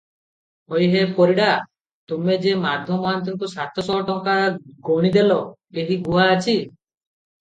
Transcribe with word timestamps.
ହୋଇ 0.73 0.85
ହେ 0.93 1.01
ପରିଡ଼ା! 1.17 1.49
ତୁମେ 2.11 2.37
ଯେ 2.45 2.53
ମାଧ 2.63 2.97
ମହାନ୍ତିଙ୍କୁ 3.03 3.51
ସାତ 3.53 3.85
ଶହ 3.91 4.01
ଟଙ୍କା 4.11 4.39
ଗଣିଦେଲ, 4.91 5.41
କେହି 5.79 5.99
ଗୁହା 6.09 6.29
ଅଛି? 6.39 6.57